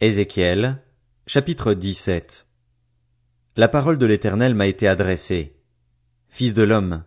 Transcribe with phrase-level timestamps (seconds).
[0.00, 0.80] Ézéchiel,
[1.26, 2.46] chapitre 17
[3.56, 5.56] La parole de l'Éternel m'a été adressée.
[6.28, 7.02] Fils de l'homme,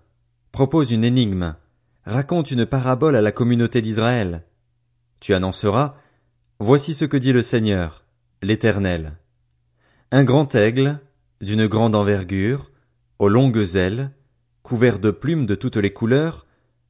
[0.51, 1.55] propose une énigme,
[2.03, 4.43] raconte une parabole à la communauté d'Israël.
[5.21, 5.95] Tu annonceras,
[6.59, 8.03] Voici ce que dit le Seigneur,
[8.41, 9.13] l'Éternel.
[10.11, 10.99] Un grand aigle,
[11.39, 12.71] d'une grande envergure,
[13.19, 14.11] aux longues ailes,
[14.63, 16.45] couvert de plumes de toutes les couleurs,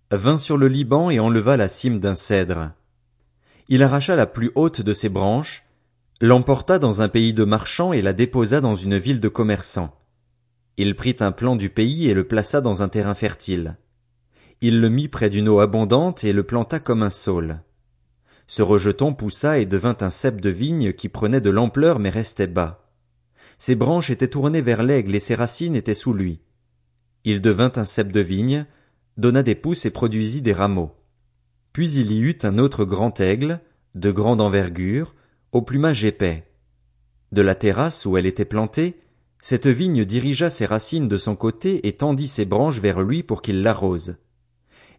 [0.09, 2.71] vint sur le Liban et enleva la cime d'un cèdre.
[3.67, 5.63] Il arracha la plus haute de ses branches,
[6.21, 9.99] l'emporta dans un pays de marchands et la déposa dans une ville de commerçants.
[10.77, 13.77] Il prit un plan du pays et le plaça dans un terrain fertile.
[14.61, 17.61] Il le mit près d'une eau abondante et le planta comme un saule.
[18.45, 22.45] Ce rejeton poussa et devint un cep de vigne qui prenait de l'ampleur mais restait
[22.45, 22.87] bas.
[23.57, 26.41] Ses branches étaient tournées vers l'aigle et ses racines étaient sous lui.
[27.23, 28.67] Il devint un cep de vigne,
[29.17, 30.91] donna des pousses et produisit des rameaux.
[31.73, 33.59] Puis il y eut un autre grand aigle,
[33.95, 35.15] de grande envergure,
[35.51, 36.47] au plumage épais.
[37.31, 38.99] De la terrasse où elle était plantée,
[39.41, 43.41] cette vigne dirigea ses racines de son côté et tendit ses branches vers lui pour
[43.41, 44.15] qu'il l'arrose.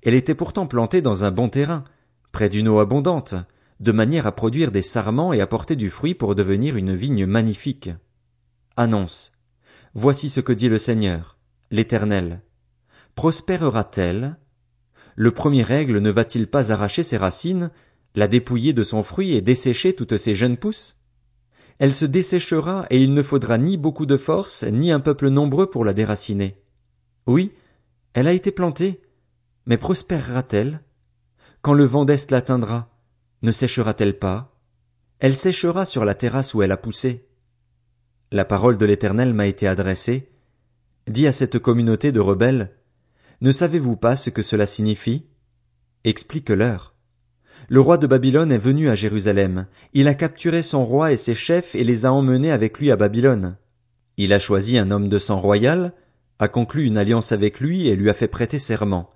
[0.03, 1.85] Elle était pourtant plantée dans un bon terrain,
[2.33, 3.35] près d'une eau abondante,
[3.81, 7.25] de manière à produire des sarments et à porter du fruit pour devenir une vigne
[7.25, 7.91] magnifique.
[8.77, 9.33] Annonce.
[9.95, 11.39] Voici ce que dit le Seigneur,
[11.71, 12.43] l'Éternel.
[13.15, 14.37] Prospérera-t-elle?
[15.15, 17.71] Le premier aigle ne va-t-il pas arracher ses racines,
[18.15, 20.97] la dépouiller de son fruit et dessécher toutes ses jeunes pousses?
[21.79, 25.69] Elle se desséchera et il ne faudra ni beaucoup de force, ni un peuple nombreux
[25.69, 26.57] pour la déraciner.
[27.27, 27.53] Oui,
[28.15, 29.01] elle a été plantée,
[29.67, 30.81] mais prospérera-t-elle?
[31.61, 32.91] Quand le vent d'Est l'atteindra,
[33.43, 34.57] ne séchera-t-elle pas?
[35.19, 37.29] Elle séchera sur la terrasse où elle a poussé.
[38.33, 40.33] La parole de l'Éternel m'a été adressée.
[41.07, 42.73] Dis à cette communauté de rebelles,
[43.41, 45.27] ne savez-vous pas ce que cela signifie?
[46.05, 46.92] Explique-leur.
[47.69, 49.67] Le roi de Babylone est venu à Jérusalem.
[49.95, 52.97] Il a capturé son roi et ses chefs et les a emmenés avec lui à
[52.97, 53.57] Babylone.
[54.17, 55.95] Il a choisi un homme de sang royal,
[56.39, 59.11] a conclu une alliance avec lui et lui a fait prêter serment.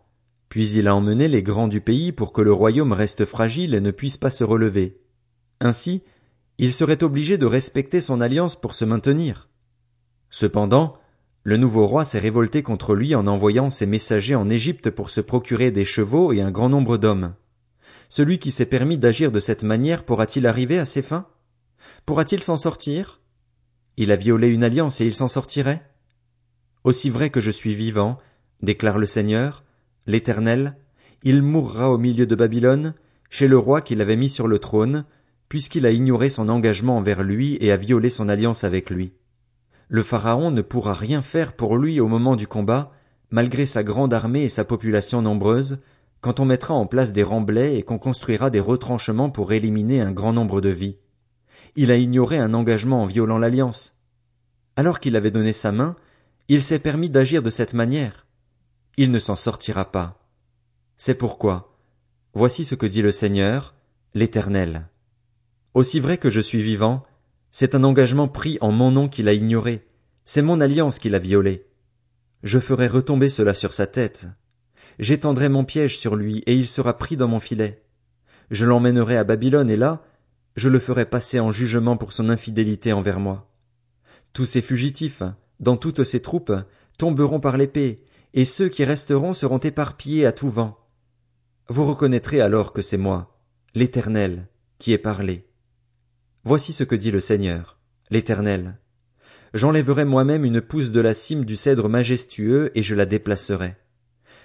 [0.49, 3.81] Puis il a emmené les grands du pays pour que le royaume reste fragile et
[3.81, 5.01] ne puisse pas se relever.
[5.61, 6.03] Ainsi,
[6.59, 9.49] il serait obligé de respecter son alliance pour se maintenir.
[10.31, 10.97] Cependant,
[11.43, 15.21] le nouveau roi s'est révolté contre lui en envoyant ses messagers en Égypte pour se
[15.21, 17.35] procurer des chevaux et un grand nombre d'hommes.
[18.09, 21.27] Celui qui s'est permis d'agir de cette manière pourra-t-il arriver à ses fins?
[22.05, 23.21] Pourra-t-il s'en sortir?
[23.97, 25.89] Il a violé une alliance et il s'en sortirait?
[26.85, 28.19] Aussi vrai que je suis vivant,
[28.63, 29.65] déclare le Seigneur,
[30.07, 30.77] l'Éternel,
[31.23, 32.95] il mourra au milieu de Babylone,
[33.31, 35.05] chez le roi qui l'avait mis sur le trône,
[35.49, 39.13] puisqu'il a ignoré son engagement envers lui et a violé son alliance avec lui.
[39.89, 42.93] Le Pharaon ne pourra rien faire pour lui au moment du combat,
[43.31, 45.79] malgré sa grande armée et sa population nombreuse,
[46.27, 50.11] quand on mettra en place des remblais et qu'on construira des retranchements pour éliminer un
[50.11, 50.97] grand nombre de vies.
[51.77, 53.97] Il a ignoré un engagement en violant l'alliance.
[54.75, 55.95] Alors qu'il avait donné sa main,
[56.49, 58.27] il s'est permis d'agir de cette manière.
[58.97, 60.19] Il ne s'en sortira pas.
[60.97, 61.79] C'est pourquoi,
[62.35, 63.77] voici ce que dit le Seigneur,
[64.13, 64.89] l'Éternel.
[65.75, 67.05] Aussi vrai que je suis vivant,
[67.53, 69.87] c'est un engagement pris en mon nom qu'il a ignoré,
[70.25, 71.69] c'est mon alliance qu'il a violée.
[72.43, 74.27] Je ferai retomber cela sur sa tête.
[74.99, 77.83] J'étendrai mon piège sur lui, et il sera pris dans mon filet.
[78.51, 80.03] Je l'emmènerai à Babylone, et là,
[80.57, 83.51] je le ferai passer en jugement pour son infidélité envers moi.
[84.33, 85.23] Tous ces fugitifs,
[85.61, 86.53] dans toutes ces troupes,
[86.99, 87.97] tomberont par l'épée,
[88.35, 90.79] et ceux qui resteront seront éparpillés à tout vent.
[91.69, 93.39] Vous reconnaîtrez alors que c'est moi,
[93.75, 94.49] l'Éternel,
[94.79, 95.47] qui ai parlé.
[96.45, 97.79] Voici ce que dit le Seigneur,
[98.11, 98.79] l'Éternel.
[99.53, 103.77] J'enlèverai moi-même une pousse de la cime du cèdre majestueux et je la déplacerai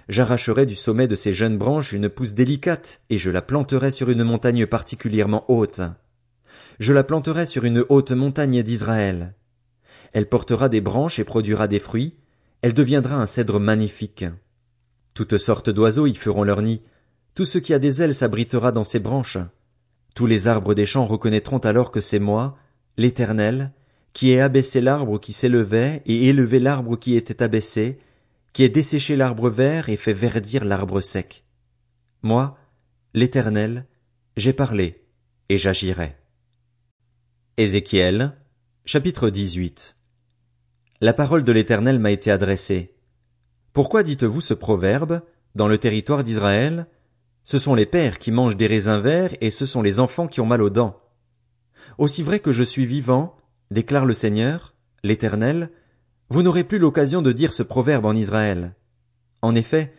[0.09, 4.09] j'arracherai du sommet de ces jeunes branches une pousse délicate, et je la planterai sur
[4.09, 5.81] une montagne particulièrement haute.
[6.79, 9.35] Je la planterai sur une haute montagne d'Israël.
[10.13, 12.16] Elle portera des branches et produira des fruits,
[12.62, 14.25] elle deviendra un cèdre magnifique.
[15.13, 16.81] Toutes sortes d'oiseaux y feront leur nid,
[17.35, 19.38] tout ce qui a des ailes s'abritera dans ses branches.
[20.16, 22.57] Tous les arbres des champs reconnaîtront alors que c'est moi,
[22.98, 23.71] l'Éternel,
[24.13, 27.98] qui ai abaissé l'arbre qui s'élevait et élevé l'arbre qui était abaissé,
[28.53, 31.45] qui ai desséché l'arbre vert et fait verdir l'arbre sec.
[32.21, 32.57] Moi,
[33.13, 33.86] l'Éternel,
[34.38, 35.06] j'ai parlé,
[35.50, 36.18] et j'agirai.
[37.57, 38.38] Ézéchiel,
[38.86, 39.95] chapitre 18
[41.01, 42.95] La parole de l'Éternel m'a été adressée.
[43.74, 45.21] Pourquoi dites-vous ce proverbe,
[45.56, 46.88] dans le territoire d'Israël?
[47.44, 50.42] Ce sont les pères qui mangent des raisins verts et ce sont les enfants qui
[50.42, 51.01] ont mal aux dents.
[51.98, 53.36] Aussi vrai que je suis vivant,
[53.71, 55.71] déclare le Seigneur, l'Éternel,
[56.31, 58.74] vous n'aurez plus l'occasion de dire ce proverbe en Israël.
[59.42, 59.94] En effet,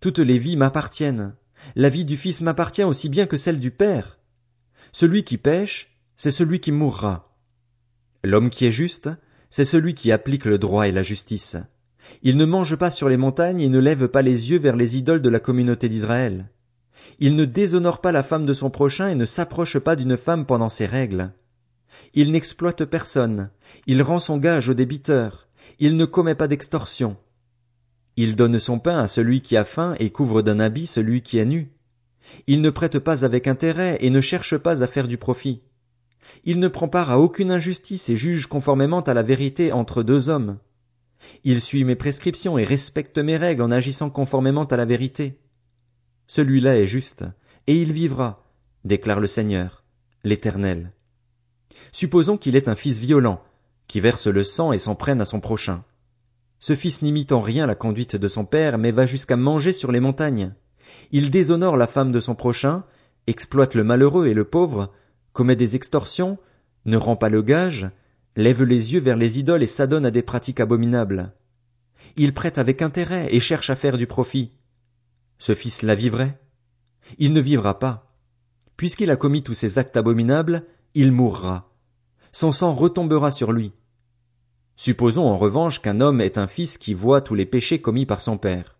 [0.00, 1.32] toutes les vies m'appartiennent.
[1.74, 4.18] La vie du Fils m'appartient aussi bien que celle du Père.
[4.92, 7.34] Celui qui pêche, c'est celui qui mourra.
[8.22, 9.08] L'homme qui est juste,
[9.48, 11.56] c'est celui qui applique le droit et la justice.
[12.22, 14.98] Il ne mange pas sur les montagnes et ne lève pas les yeux vers les
[14.98, 16.50] idoles de la communauté d'Israël.
[17.20, 20.44] Il ne déshonore pas la femme de son prochain et ne s'approche pas d'une femme
[20.44, 21.32] pendant ses règles.
[22.12, 23.48] Il n'exploite personne.
[23.86, 25.46] Il rend son gage au débiteur.
[25.78, 27.16] Il ne commet pas d'extorsion.
[28.16, 31.38] Il donne son pain à celui qui a faim et couvre d'un habit celui qui
[31.38, 31.72] est nu.
[32.46, 35.62] Il ne prête pas avec intérêt et ne cherche pas à faire du profit.
[36.44, 40.28] Il ne prend part à aucune injustice et juge conformément à la vérité entre deux
[40.28, 40.58] hommes.
[41.44, 45.38] Il suit mes prescriptions et respecte mes règles en agissant conformément à la vérité.
[46.26, 47.24] Celui-là est juste,
[47.66, 48.44] et il vivra,
[48.84, 49.84] déclare le Seigneur,
[50.24, 50.92] l'Éternel.
[51.92, 53.42] Supposons qu'il est un fils violent,
[53.90, 55.82] qui verse le sang et s'en prenne à son prochain.
[56.60, 59.90] Ce fils n'imite en rien la conduite de son père, mais va jusqu'à manger sur
[59.90, 60.54] les montagnes.
[61.10, 62.84] Il déshonore la femme de son prochain,
[63.26, 64.92] exploite le malheureux et le pauvre,
[65.32, 66.38] commet des extorsions,
[66.84, 67.90] ne rend pas le gage,
[68.36, 71.34] lève les yeux vers les idoles et s'adonne à des pratiques abominables.
[72.16, 74.52] Il prête avec intérêt et cherche à faire du profit.
[75.38, 76.40] Ce fils-là vivrait?
[77.18, 78.14] Il ne vivra pas.
[78.76, 80.64] Puisqu'il a commis tous ces actes abominables,
[80.94, 81.72] il mourra.
[82.30, 83.72] Son sang retombera sur lui.
[84.82, 88.22] Supposons en revanche qu'un homme est un fils qui voit tous les péchés commis par
[88.22, 88.78] son père.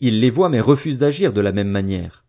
[0.00, 2.24] Il les voit mais refuse d'agir de la même manière.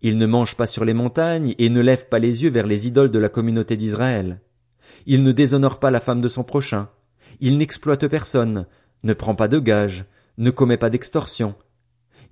[0.00, 2.86] Il ne mange pas sur les montagnes et ne lève pas les yeux vers les
[2.86, 4.40] idoles de la communauté d'Israël.
[5.04, 6.88] Il ne déshonore pas la femme de son prochain.
[7.38, 8.64] Il n'exploite personne,
[9.02, 10.06] ne prend pas de gages,
[10.38, 11.56] ne commet pas d'extorsion.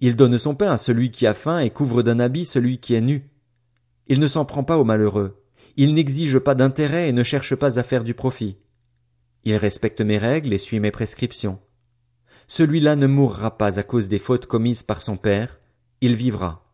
[0.01, 2.95] Il donne son pain à celui qui a faim et couvre d'un habit celui qui
[2.95, 3.29] est nu.
[4.07, 5.45] Il ne s'en prend pas aux malheureux.
[5.77, 8.57] Il n'exige pas d'intérêt et ne cherche pas à faire du profit.
[9.45, 11.59] Il respecte mes règles et suit mes prescriptions.
[12.49, 15.59] Celui-là ne mourra pas à cause des fautes commises par son père,
[16.01, 16.65] il vivra.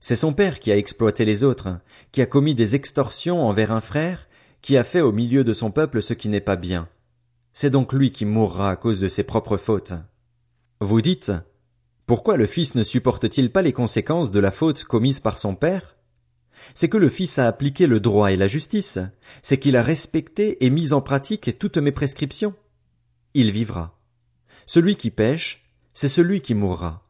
[0.00, 1.78] C'est son père qui a exploité les autres,
[2.12, 4.28] qui a commis des extorsions envers un frère,
[4.62, 6.88] qui a fait au milieu de son peuple ce qui n'est pas bien.
[7.52, 9.94] C'est donc lui qui mourra à cause de ses propres fautes.
[10.80, 11.32] Vous dites,
[12.06, 15.95] pourquoi le fils ne supporte-t-il pas les conséquences de la faute commise par son père?
[16.74, 18.98] C'est que le fils a appliqué le droit et la justice,
[19.42, 22.54] c'est qu'il a respecté et mis en pratique toutes mes prescriptions.
[23.34, 23.98] Il vivra.
[24.66, 25.64] Celui qui pêche,
[25.94, 27.06] c'est celui qui mourra.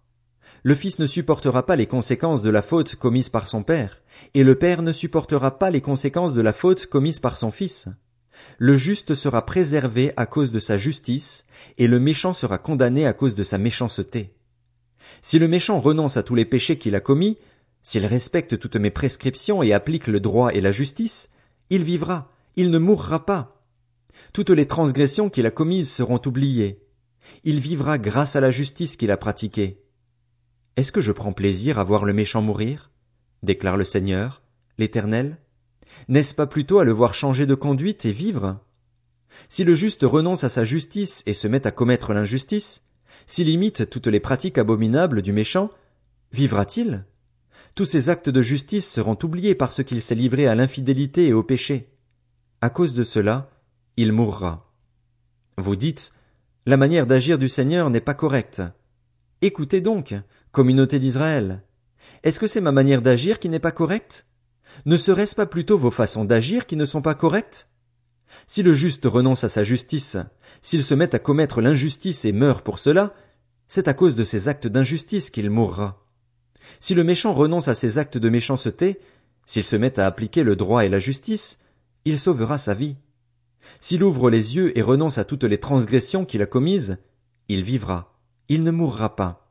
[0.63, 4.03] Le fils ne supportera pas les conséquences de la faute commise par son père,
[4.35, 7.87] et le père ne supportera pas les conséquences de la faute commise par son fils.
[8.59, 11.45] Le juste sera préservé à cause de sa justice,
[11.79, 14.35] et le méchant sera condamné à cause de sa méchanceté.
[15.23, 17.39] Si le méchant renonce à tous les péchés qu'il a commis,
[17.87, 21.31] s'il respecte toutes mes prescriptions et applique le droit et la justice,
[21.71, 23.63] il vivra, il ne mourra pas.
[24.33, 26.83] Toutes les transgressions qu'il a commises seront oubliées.
[27.45, 29.85] Il vivra grâce à la justice qu'il a pratiquée.
[30.77, 32.91] Est-ce que je prends plaisir à voir le méchant mourir?
[33.45, 34.43] déclare le Seigneur,
[34.79, 35.39] l'Éternel.
[36.09, 38.59] N'est-ce pas plutôt à le voir changer de conduite et vivre?
[39.49, 42.83] Si le juste renonce à sa justice et se met à commettre l'injustice,
[43.27, 45.71] s'il imite toutes les pratiques abominables du méchant,
[46.33, 47.05] vivra-t-il?
[47.77, 51.43] Tous ses actes de justice seront oubliés parce qu'il s'est livré à l'infidélité et au
[51.43, 51.93] péché.
[52.63, 53.51] À cause de cela,
[53.99, 54.73] il mourra.
[55.59, 56.15] Vous dites,
[56.65, 58.63] la manière d'agir du Seigneur n'est pas correcte.
[59.43, 60.15] Écoutez donc,
[60.53, 61.65] communauté d'Israël.
[62.23, 64.25] Est-ce que c'est ma manière d'agir qui n'est pas correcte?
[64.87, 67.69] Ne serait-ce pas plutôt vos façons d'agir qui ne sont pas correctes?
[68.47, 70.17] Si le juste renonce à sa justice,
[70.63, 73.13] s'il se met à commettre l'injustice et meurt pour cela,
[73.69, 76.06] c'est à cause de ses actes d'injustice qu'il mourra.
[76.81, 79.01] Si le méchant renonce à ses actes de méchanceté,
[79.47, 81.59] s'il se met à appliquer le droit et la justice,
[82.05, 82.97] il sauvera sa vie.
[83.81, 86.99] S'il ouvre les yeux et renonce à toutes les transgressions qu'il a commises,
[87.49, 88.17] il vivra,
[88.49, 89.51] il ne mourra pas.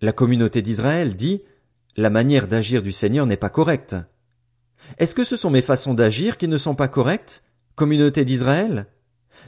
[0.00, 1.42] La communauté d'Israël dit
[1.96, 3.96] La manière d'agir du Seigneur n'est pas correcte.
[4.98, 7.42] Est-ce que ce sont mes façons d'agir qui ne sont pas correctes,
[7.74, 8.86] communauté d'Israël?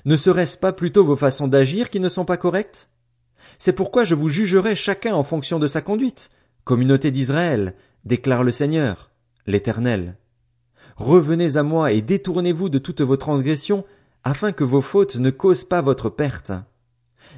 [0.05, 2.89] Ne serait-ce pas plutôt vos façons d'agir qui ne sont pas correctes?
[3.59, 6.31] C'est pourquoi je vous jugerai chacun en fonction de sa conduite,
[6.67, 9.13] communauté d'Israël, déclare le Seigneur,
[9.47, 10.17] l'Éternel.
[10.97, 13.85] Revenez à moi et détournez-vous de toutes vos transgressions,
[14.25, 16.51] afin que vos fautes ne causent pas votre perte.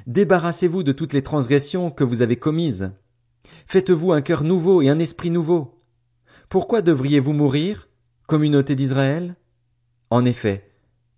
[0.07, 2.91] Débarrassez-vous de toutes les transgressions que vous avez commises.
[3.67, 5.79] Faites-vous un cœur nouveau et un esprit nouveau.
[6.49, 7.87] Pourquoi devriez-vous mourir,
[8.25, 9.35] communauté d'Israël?
[10.09, 10.71] En effet,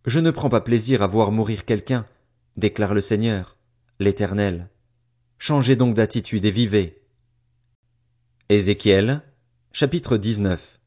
[0.05, 2.05] je ne prends pas plaisir à voir mourir quelqu'un,
[2.57, 3.55] déclare le Seigneur,
[3.99, 4.69] l'Éternel.
[5.37, 7.00] Changez donc d'attitude et vivez.
[8.53, 9.21] Ézéchiel,
[9.71, 10.81] chapitre 19.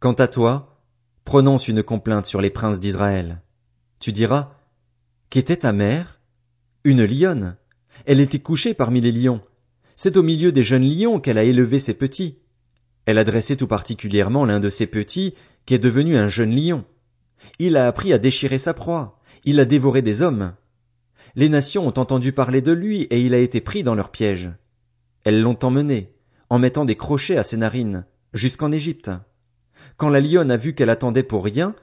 [0.00, 0.82] Quant à toi,
[1.24, 3.42] prononce une complainte sur les princes d'Israël.
[4.00, 4.56] Tu diras,
[5.30, 6.18] qu'était ta mère?
[6.82, 7.56] Une lionne.
[8.06, 9.40] Elle était couchée parmi les lions.
[9.94, 12.40] C'est au milieu des jeunes lions qu'elle a élevé ses petits.
[13.06, 15.34] Elle a dressé tout particulièrement l'un de ses petits,
[15.66, 16.84] qui est devenu un jeune lion.
[17.60, 19.20] Il a appris à déchirer sa proie.
[19.44, 20.54] Il a dévoré des hommes.
[21.36, 24.50] Les nations ont entendu parler de lui et il a été pris dans leur piège.
[25.22, 26.13] Elles l'ont emmené,
[26.50, 29.10] en mettant des crochets à ses narines, jusqu'en Égypte.
[29.96, 31.74] Quand la lionne a vu qu'elle attendait pour rien,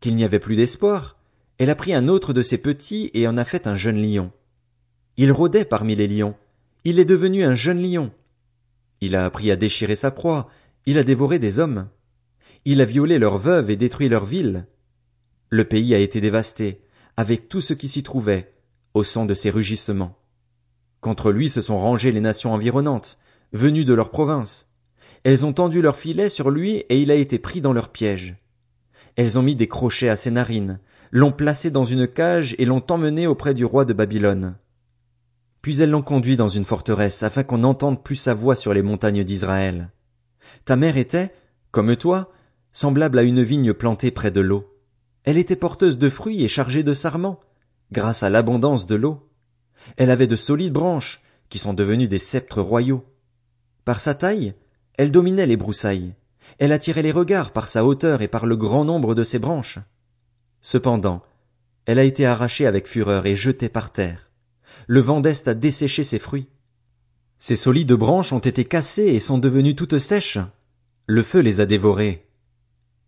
[0.00, 1.16] qu'il n'y avait plus d'espoir,
[1.58, 4.30] elle a pris un autre de ses petits et en a fait un jeune lion.
[5.16, 6.36] Il rôdait parmi les lions.
[6.84, 8.12] Il est devenu un jeune lion.
[9.00, 10.48] Il a appris à déchirer sa proie.
[10.86, 11.88] Il a dévoré des hommes.
[12.64, 14.66] Il a violé leurs veuves et détruit leurs villes.
[15.50, 16.80] Le pays a été dévasté,
[17.16, 18.52] avec tout ce qui s'y trouvait,
[18.94, 20.18] au son de ses rugissements.
[21.00, 23.18] Contre lui se sont rangées les nations environnantes,
[23.52, 24.68] venues de leur province.
[25.24, 28.36] Elles ont tendu leurs filets sur lui et il a été pris dans leur piège.
[29.16, 32.84] Elles ont mis des crochets à ses narines, l'ont placé dans une cage et l'ont
[32.90, 34.56] emmené auprès du roi de Babylone.
[35.62, 38.82] Puis elles l'ont conduit dans une forteresse afin qu'on n'entende plus sa voix sur les
[38.82, 39.90] montagnes d'Israël.
[40.64, 41.32] Ta mère était,
[41.72, 42.32] comme toi,
[42.72, 44.72] semblable à une vigne plantée près de l'eau.
[45.24, 47.40] Elle était porteuse de fruits et chargée de sarments,
[47.92, 49.28] grâce à l'abondance de l'eau.
[49.96, 53.04] Elle avait de solides branches, qui sont devenues des sceptres royaux.
[53.88, 54.52] Par sa taille,
[54.98, 56.12] elle dominait les broussailles.
[56.58, 59.78] Elle attirait les regards par sa hauteur et par le grand nombre de ses branches.
[60.60, 61.22] Cependant,
[61.86, 64.28] elle a été arrachée avec fureur et jetée par terre.
[64.88, 66.48] Le vent d'Est a desséché ses fruits.
[67.38, 70.38] Ses solides branches ont été cassées et sont devenues toutes sèches.
[71.06, 72.28] Le feu les a dévorées.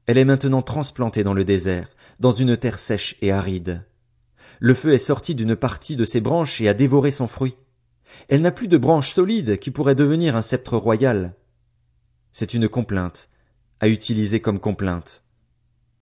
[0.07, 3.85] Elle est maintenant transplantée dans le désert, dans une terre sèche et aride.
[4.61, 7.59] Le feu est sorti d'une partie de ses branches et a dévoré son fruit.
[8.29, 11.35] Elle n'a plus de branches solides qui pourraient devenir un sceptre royal.
[12.33, 13.29] C'est une complainte,
[13.81, 15.25] à utiliser comme complainte.